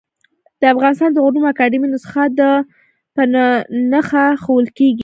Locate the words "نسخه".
1.95-2.23